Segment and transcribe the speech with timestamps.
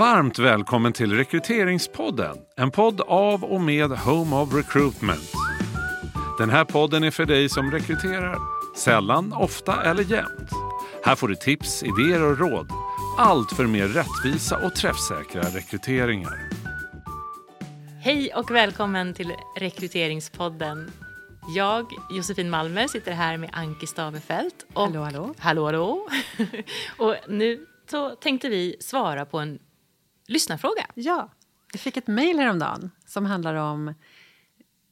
[0.00, 2.36] Varmt välkommen till Rekryteringspodden.
[2.56, 5.32] En podd av och med Home of Recruitment.
[6.38, 8.38] Den här podden är för dig som rekryterar.
[8.76, 10.50] Sällan, ofta eller jämt.
[11.04, 12.70] Här får du tips, idéer och råd.
[13.18, 16.48] Allt för mer rättvisa och träffsäkra rekryteringar.
[18.02, 20.90] Hej och välkommen till Rekryteringspodden.
[21.56, 24.66] Jag, Josefin Malmer, sitter här med Anki Stavefelt.
[24.72, 25.34] Och, Hallå, hallå.
[25.38, 26.08] Hallå, hallå.
[26.98, 29.58] och nu så tänkte vi svara på en
[30.30, 30.86] lyssnarfråga.
[30.94, 31.30] Ja,
[31.72, 33.94] jag fick ett mejl häromdagen som handlar om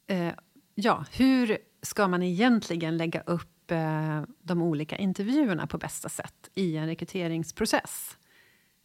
[0.07, 0.33] eh,
[0.75, 6.77] ja, hur ska man egentligen lägga upp eh, de olika intervjuerna på bästa sätt i
[6.77, 8.17] en rekryteringsprocess.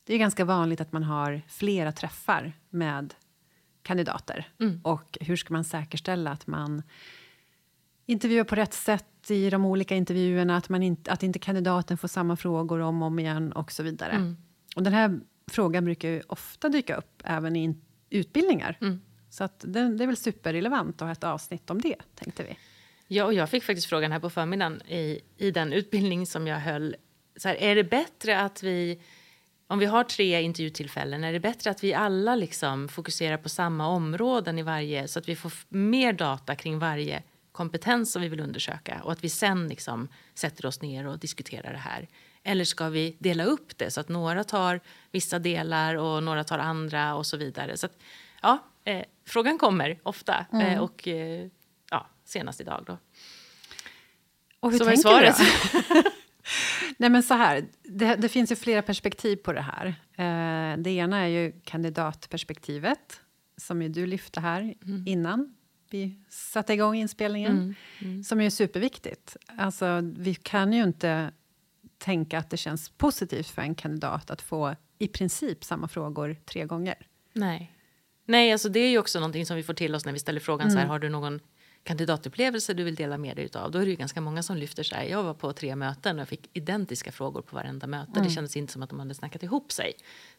[0.05, 3.15] Det är ganska vanligt att man har flera träffar med
[3.83, 4.49] kandidater.
[4.61, 4.81] Mm.
[4.85, 6.83] Och hur ska man säkerställa att man
[8.07, 12.09] intervjuar på rätt sätt i de olika intervjuerna, att, man inte, att inte kandidaten får
[12.09, 14.13] samma frågor om och om igen och så vidare.
[14.13, 14.37] Mm.
[14.77, 17.77] Och den här frågan brukar ju ofta dyka upp även i
[18.11, 18.79] utbildningar.
[18.81, 19.01] Mm.
[19.31, 22.57] Så att det, det är väl superrelevant att ha ett avsnitt om det, tänkte vi.
[23.09, 26.59] Ja, och jag fick faktiskt frågan här på förmiddagen i, i den utbildning som jag
[26.59, 26.97] höll.
[27.37, 29.01] Så här, är det bättre att vi,
[29.67, 33.89] om vi har tre intervjutillfällen, är det bättre att vi alla liksom fokuserar på samma
[33.89, 37.23] områden i varje, så att vi får mer data kring varje
[37.55, 41.73] kompetens som vi vill undersöka och att vi sen liksom sätter oss ner och diskuterar
[41.73, 42.09] det här.
[42.43, 46.59] Eller ska vi dela upp det så att några tar vissa delar och några tar
[46.59, 47.77] andra och så vidare.
[47.77, 47.99] Så att,
[48.43, 51.49] ja, eh, frågan kommer ofta eh, och eh,
[51.91, 52.99] ja, senast idag då.
[54.61, 55.37] Och hur Så tänker svaret.
[55.39, 55.45] du
[55.95, 56.11] då?
[56.97, 59.87] Nej, men så här, det, det finns ju flera perspektiv på det här.
[60.17, 63.21] Eh, det ena är ju kandidatperspektivet,
[63.57, 64.75] som ju du lyfte här
[65.07, 65.55] innan
[65.95, 67.75] vi satte igång inspelningen,
[68.25, 69.37] som är superviktigt.
[69.59, 71.33] Alltså, vi kan ju inte
[71.99, 76.65] tänka att det känns positivt för en kandidat att få i princip samma frågor tre
[76.65, 77.07] gånger.
[77.33, 77.71] Nej.
[78.25, 80.41] Nej, alltså det är ju också någonting som vi får till oss när vi ställer
[80.41, 81.41] frågan så här, har du någon
[81.83, 83.71] kandidatupplevelse du vill dela med dig utav?
[83.71, 86.21] Då är det ju ganska många som lyfter så här, jag var på tre möten
[86.21, 88.21] och fick identiska frågor på varenda möte.
[88.21, 89.93] Det kändes inte som att de hade snackat ihop sig.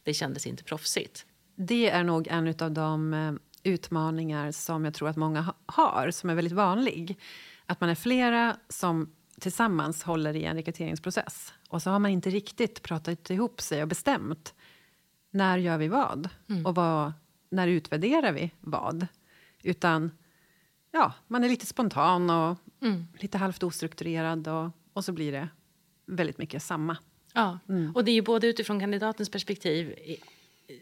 [0.04, 1.26] Det kändes inte proffsigt.
[1.56, 3.34] Det är nog en av de eh,
[3.66, 7.20] utmaningar som jag tror att många ha- har, som är väldigt vanlig.
[7.66, 11.54] Att man är flera som tillsammans håller i en rekryteringsprocess.
[11.70, 14.54] Och så har man inte riktigt pratat ihop sig och bestämt
[15.32, 16.30] när gör vi vad?
[16.66, 17.14] Och vad,
[17.50, 19.08] när utvärderar vi vad?
[19.64, 20.12] Utan
[20.92, 22.58] ja, man är lite spontan och
[23.20, 25.48] lite halvt ostrukturerad och, och så blir det
[26.06, 26.98] väldigt mycket samma.
[27.34, 27.60] Ja,
[27.96, 29.94] och det är ju både utifrån kandidatens perspektiv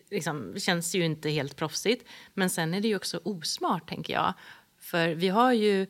[0.09, 2.09] liksom, känns ju inte helt proffsigt.
[2.33, 4.33] Men sen är det ju också osmart, tänker jag.
[4.79, 5.87] För vi har ju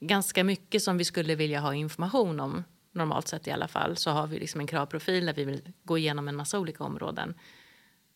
[0.00, 2.64] ganska mycket som vi skulle vilja ha information om.
[2.92, 5.98] Normalt sett i alla fall så har vi liksom en kravprofil där vi vill gå
[5.98, 7.34] igenom en massa olika områden.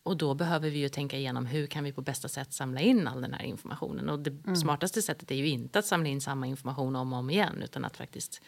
[0.03, 3.07] Och då behöver vi ju tänka igenom hur kan vi på bästa sätt samla in
[3.07, 4.09] all den här informationen.
[4.09, 7.29] Och det smartaste sättet är ju inte att samla in samma information om och om
[7.29, 8.41] igen utan att faktiskt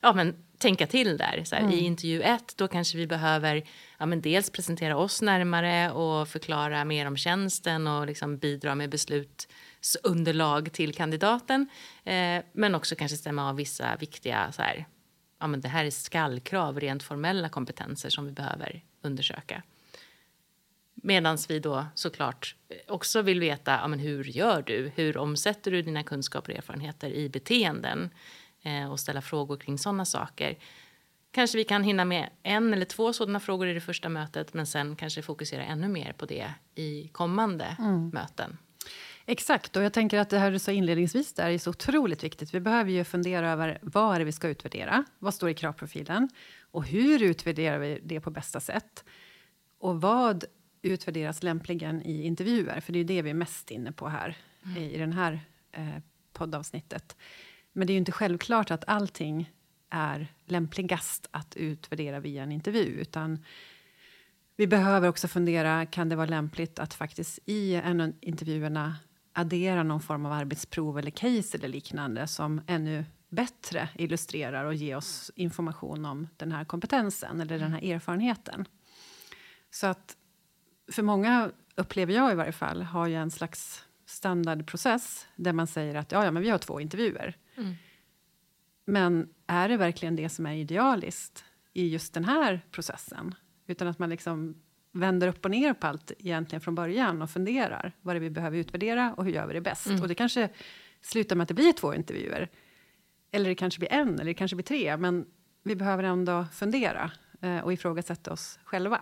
[0.00, 1.44] ja, men, tänka till där.
[1.44, 3.64] Så här, I intervju ett då kanske vi behöver
[3.98, 8.90] ja, men dels presentera oss närmare och förklara mer om tjänsten och liksom bidra med
[8.90, 11.68] beslutsunderlag till kandidaten.
[12.04, 14.86] Eh, men också kanske stämma av vissa viktiga så här,
[15.40, 19.62] ja, men det här är skallkrav, rent formella kompetenser som vi behöver undersöka.
[21.02, 22.56] Medan vi då såklart
[22.88, 24.90] också vill veta ja, men hur gör du?
[24.94, 28.10] Hur omsätter du dina kunskaper och erfarenheter i beteenden?
[28.62, 30.58] Eh, och ställa frågor kring sådana saker.
[31.32, 34.66] Kanske vi kan hinna med en eller två sådana frågor i det första mötet men
[34.66, 37.76] sen kanske fokusera ännu mer på det i kommande
[38.12, 38.58] möten.
[39.26, 42.54] Exakt, och jag tänker att det här du sa inledningsvis där är så otroligt viktigt.
[42.54, 45.04] Vi behöver ju fundera över vad är det vi ska utvärdera?
[45.18, 46.28] Vad står i kravprofilen?
[46.60, 49.04] Och hur utvärderar vi det på bästa sätt?
[49.78, 50.44] Och vad
[50.82, 52.80] utvärderas lämpligen i intervjuer?
[52.80, 54.36] För det är ju det vi är mest inne på här
[54.76, 55.40] i, i den här
[55.72, 57.16] eh, poddavsnittet.
[57.72, 59.52] Men det är ju inte självklart att allting
[59.90, 63.44] är lämpligast att utvärdera via en intervju, utan
[64.56, 68.96] vi behöver också fundera, kan det vara lämpligt att faktiskt i en av intervjuerna
[69.32, 74.96] addera någon form av arbetsprov eller case eller liknande som ännu bättre illustrerar och ger
[74.96, 78.64] oss information om den här kompetensen eller den här erfarenheten.
[79.70, 80.16] Så att
[80.92, 85.94] för många, upplever jag i varje fall, har ju en slags standardprocess där man säger
[85.94, 87.36] att ja, ja, men vi har två intervjuer.
[88.84, 93.34] Men är det verkligen det som är idealiskt i just den här processen?
[93.66, 94.62] Utan att man liksom
[94.92, 98.30] vänder upp och ner på allt egentligen från början och funderar vad det är vi
[98.30, 99.86] behöver utvärdera och hur gör vi det bäst?
[100.02, 100.48] Och det kanske
[101.02, 102.48] slutar med att det blir två intervjuer.
[103.30, 104.96] Eller det kanske blir en, eller det kanske blir tre.
[104.96, 105.26] Men
[105.62, 107.10] vi behöver ändå fundera
[107.40, 109.00] eh, och ifrågasätta oss själva.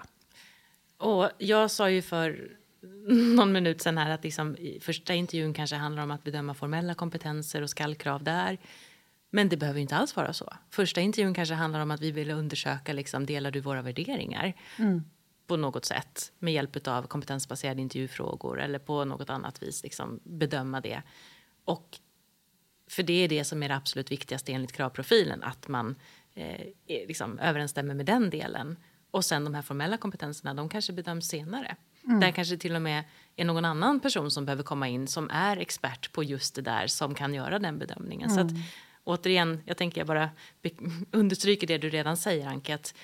[0.97, 2.58] Och jag sa ju för
[3.37, 7.63] någon minut sen här att liksom, första intervjun kanske handlar om att bedöma formella kompetenser
[7.63, 8.59] och skallkrav där.
[9.31, 10.53] Men det behöver inte alls vara så.
[10.71, 14.55] Första intervjun kanske handlar om att vi vill undersöka, liksom, delar du våra värderingar?
[14.79, 15.03] Mm.
[15.47, 20.81] På något sätt, med hjälp av kompetensbaserade intervjufrågor eller på något annat vis liksom, bedöma
[20.81, 21.03] det.
[21.65, 21.99] Och
[22.91, 25.97] för det är det som är det absolut viktigaste enligt kravprofilen, att man
[26.35, 28.77] eh, liksom, överensstämmer med den delen.
[29.11, 31.77] Och sen de här formella kompetenserna, de kanske bedöms senare.
[32.09, 32.21] Mm.
[32.21, 33.05] Där kanske till och med
[33.37, 36.87] är någon annan person som behöver komma in som är expert på just det där
[36.87, 38.31] som kan göra den bedömningen.
[38.31, 38.49] Mm.
[38.49, 38.63] Så att,
[39.05, 40.31] återigen, jag tänker jag bara
[41.13, 42.95] understryker det du redan säger Anke, att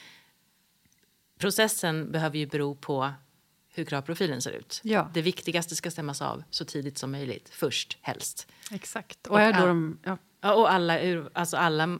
[1.39, 3.13] processen behöver ju bero på
[3.69, 4.81] hur kravprofilen ser ut.
[4.85, 5.11] Ja.
[5.15, 8.49] Det viktigaste ska stämmas av så tidigt som möjligt, först helst.
[8.73, 9.27] Exakt.
[9.27, 10.55] Och, och, är då de, ja.
[10.55, 10.99] och alla,
[11.33, 11.99] alltså alla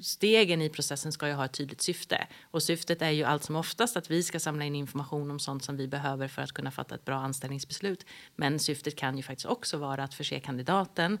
[0.00, 2.26] stegen i processen ska ju ha ett tydligt syfte.
[2.50, 5.64] Och syftet är ju allt som oftast att vi ska samla in information om sånt
[5.64, 8.06] som vi behöver för att kunna fatta ett bra anställningsbeslut.
[8.36, 11.18] Men syftet kan ju faktiskt också vara att förse kandidaten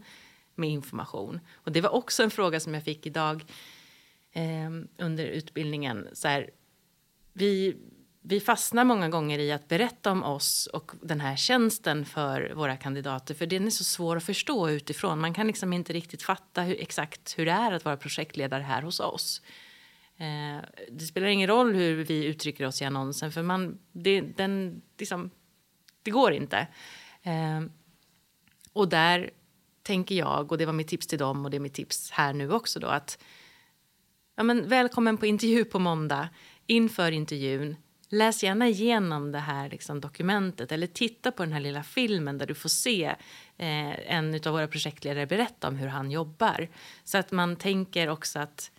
[0.54, 1.40] med information.
[1.54, 3.44] Och det var också en fråga som jag fick idag
[4.32, 6.08] eh, under utbildningen.
[6.12, 6.50] Så här,
[7.32, 7.76] vi
[8.28, 12.76] vi fastnar många gånger i att berätta om oss och den här tjänsten för våra
[12.76, 15.20] kandidater för den är så svår att förstå utifrån.
[15.20, 18.82] Man kan liksom inte riktigt fatta hur, exakt hur det är att vara projektledare här
[18.82, 19.42] hos oss.
[20.16, 24.82] Eh, det spelar ingen roll hur vi uttrycker oss i annonsen för man, det, den,
[24.98, 25.30] liksom,
[26.02, 26.66] det går inte.
[27.22, 27.60] Eh,
[28.72, 29.30] och där
[29.82, 32.32] tänker jag, och det var mitt tips till dem och det är mitt tips här
[32.32, 33.18] nu också då att
[34.36, 36.28] ja, men, välkommen på intervju på måndag
[36.66, 37.76] inför intervjun
[38.08, 42.46] läs gärna igenom det här liksom, dokumentet eller titta på den här lilla filmen där
[42.46, 43.04] du får se
[43.56, 46.68] eh, en av våra projektledare berätta om hur han jobbar.
[47.04, 48.70] Så att man tänker också att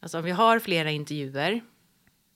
[0.00, 1.64] alltså, om vi har flera intervjuer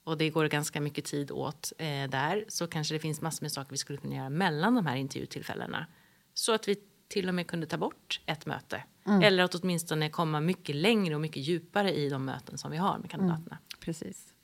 [0.04, 3.52] och det går ganska mycket tid åt eh, där så kanske det finns massor med
[3.52, 5.86] saker vi skulle kunna göra mellan de här intervjutillfällena.
[6.34, 6.76] Så att vi
[7.08, 8.84] till och med kunde ta bort ett möte.
[9.06, 9.22] Mm.
[9.22, 12.98] Eller att åtminstone komma mycket längre och mycket djupare i de möten som vi har
[12.98, 13.58] med kandidaterna.
[13.60, 14.34] Mm, precis.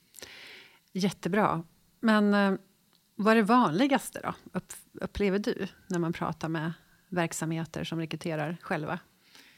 [0.94, 1.62] Jättebra.
[2.00, 2.55] Men eh,
[3.17, 4.61] vad är det vanligaste då,
[5.00, 6.73] upplever du, när man pratar med
[7.08, 8.99] verksamheter som rekryterar själva?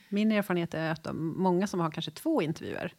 [0.08, 2.94] Min erfarenhet är att de, många som har kanske två intervjuer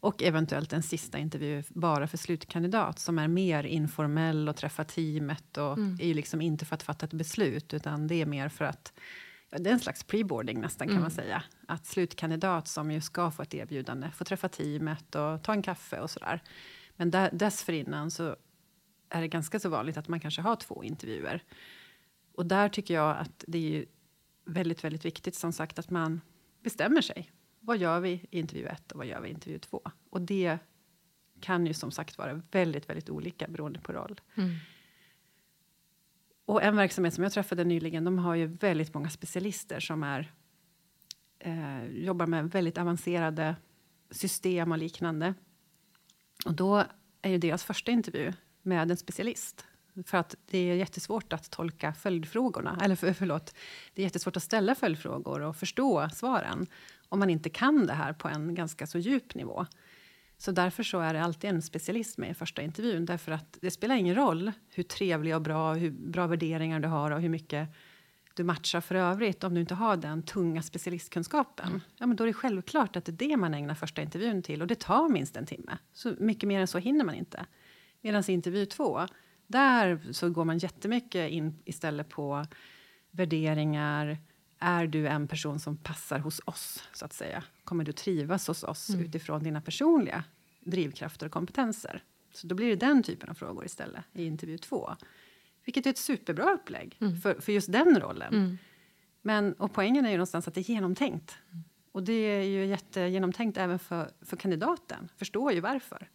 [0.00, 5.56] och eventuellt en sista intervju bara för slutkandidat som är mer informell och träffa teamet
[5.56, 5.98] och mm.
[6.00, 8.92] är liksom inte för att fatta ett beslut utan det är mer för att
[9.50, 11.02] det är en slags preboarding nästan kan mm.
[11.02, 11.42] man säga.
[11.68, 16.00] Att slutkandidat som ju ska få ett erbjudande får träffa teamet och ta en kaffe
[16.00, 16.42] och sådär.
[16.98, 18.36] Men där, dessförinnan så
[19.08, 21.42] är det ganska så vanligt att man kanske har två intervjuer.
[22.34, 23.84] Och där tycker jag att det är
[24.44, 26.20] väldigt, väldigt viktigt som sagt att man
[26.62, 27.30] bestämmer sig.
[27.60, 29.82] Vad gör vi i intervju ett och vad gör vi i intervju två?
[30.10, 30.58] Och det
[31.40, 34.20] kan ju som sagt vara väldigt, väldigt olika beroende på roll.
[34.34, 34.50] Mm.
[36.44, 40.32] Och en verksamhet som jag träffade nyligen, de har ju väldigt många specialister som är,
[41.38, 43.56] eh, jobbar med väldigt avancerade
[44.10, 45.34] system och liknande.
[46.44, 46.84] Och då
[47.22, 48.32] är ju deras första intervju
[48.62, 49.64] med en specialist.
[50.06, 52.78] För att det är jättesvårt att tolka följdfrågorna.
[52.82, 53.54] Eller för, förlåt,
[53.94, 56.66] det är jättesvårt att ställa följdfrågor och förstå svaren
[57.08, 59.66] om man inte kan det här på en ganska så djup nivå.
[60.38, 63.06] Så därför så är det alltid en specialist med i första intervjun.
[63.06, 67.10] Därför att det spelar ingen roll hur trevlig och bra, hur bra värderingar du har
[67.10, 67.68] och hur mycket
[68.38, 71.80] du matchar för övrigt, om du inte har den tunga specialistkunskapen, mm.
[71.96, 74.62] ja, men då är det självklart att det är det man ägnar första intervjun till.
[74.62, 75.78] Och det tar minst en timme.
[75.92, 77.46] Så mycket mer än så hinner man inte.
[78.00, 79.06] Medan i intervju två,
[79.46, 82.46] där så går man jättemycket in istället på
[83.10, 84.18] värderingar.
[84.58, 87.44] Är du en person som passar hos oss, så att säga?
[87.64, 89.04] Kommer du trivas hos oss mm.
[89.04, 90.24] utifrån dina personliga
[90.60, 92.02] drivkrafter och kompetenser?
[92.32, 94.96] Så då blir det den typen av frågor istället i intervju två.
[95.68, 97.16] Vilket är ett superbra upplägg mm.
[97.16, 98.34] för, för just den rollen.
[98.34, 98.58] Mm.
[99.22, 101.38] Men, och poängen är ju någonstans att det är genomtänkt.
[101.50, 101.64] Mm.
[101.92, 105.08] Och det är ju jättegenomtänkt även för, för kandidaten.
[105.16, 106.08] Förstår ju varför.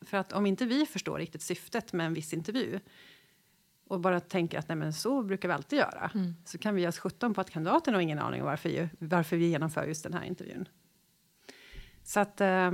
[0.00, 2.80] För att om inte vi förstår riktigt syftet med en viss intervju
[3.88, 6.34] och bara tänker att nej men så brukar vi alltid göra, mm.
[6.44, 9.36] så kan vi ge oss 17 på att kandidaten har ingen aning om varför, varför
[9.36, 10.68] vi genomför just den här intervjun.
[12.02, 12.70] Så att, eh,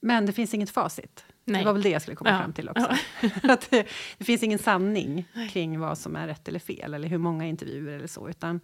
[0.00, 1.24] men det finns inget facit.
[1.44, 1.60] Nej.
[1.60, 2.38] Det var väl det jag skulle komma ja.
[2.38, 2.96] fram till också.
[3.42, 3.86] att det,
[4.18, 7.96] det, finns ingen sanning kring vad som är rätt eller fel, eller hur många intervjuer
[7.96, 8.60] eller så, utan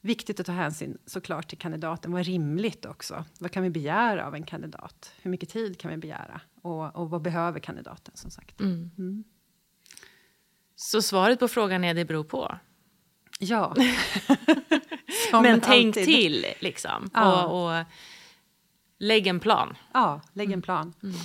[0.00, 2.12] viktigt att ta hänsyn såklart till kandidaten.
[2.12, 3.24] Vad är rimligt också?
[3.38, 5.14] Vad kan vi begära av en kandidat?
[5.22, 6.40] Hur mycket tid kan vi begära?
[6.62, 8.60] Och, och vad behöver kandidaten som sagt?
[8.60, 8.90] Mm.
[8.98, 9.24] Mm.
[10.76, 12.58] Så svaret på frågan är det beror på?
[13.40, 13.74] Ja.
[15.32, 16.04] Men tänk alltid.
[16.04, 17.10] till liksom.
[17.14, 17.46] Ja.
[17.46, 17.84] Och, och,
[18.98, 19.76] lägg en plan.
[19.92, 20.94] Ja, lägg en plan.
[21.02, 21.16] Mm.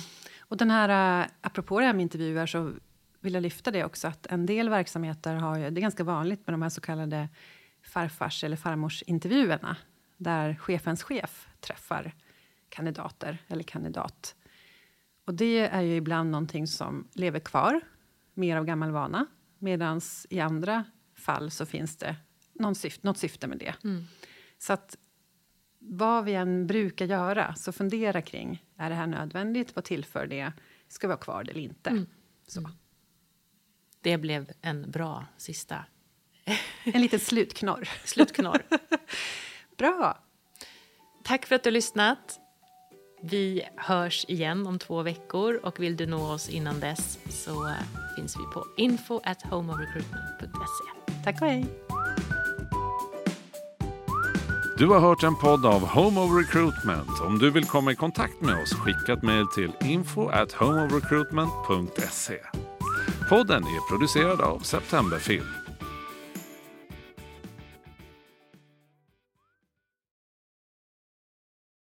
[0.48, 2.74] Och den här, äh, apropå det här med intervjuer, så
[3.20, 6.54] vilja lyfta det också att en del verksamheter har ju, det är ganska vanligt med
[6.54, 7.28] de här så kallade
[7.82, 9.76] farfars eller farmorsintervjuerna
[10.16, 12.14] där chefens chef träffar
[12.68, 14.34] kandidater eller kandidat.
[15.24, 17.80] Och det är ju ibland någonting som lever kvar,
[18.34, 19.26] mer av gammal vana.
[19.58, 20.00] Medan
[20.30, 22.16] i andra fall så finns det
[22.52, 23.74] någon syfte, något syfte med det.
[23.84, 24.04] Mm.
[24.58, 24.96] Så att
[25.78, 30.52] vad vi än brukar göra, så fundera kring är det här nödvändigt, vad tillför det,
[30.88, 31.90] ska vi ha kvar det eller inte.
[31.90, 32.06] Mm.
[32.46, 32.70] Så.
[34.00, 35.84] Det blev en bra sista...
[36.84, 37.88] en liten slutknorr.
[38.04, 38.62] slutknorr.
[39.76, 40.24] bra!
[41.24, 42.40] Tack för att du har lyssnat.
[43.22, 47.74] Vi hörs igen om två veckor och vill du nå oss innan dess så
[48.16, 51.14] finns vi på info at homeofrecruitment.se.
[51.24, 51.87] Tack och hej!
[54.78, 57.20] Du har hört en podd av Home of Recruitment.
[57.20, 62.38] Om du vill komma i kontakt med oss, skicka ett mejl till info at homeofrecruitment.se.
[63.28, 65.67] Podden är producerad av Septemberfilm.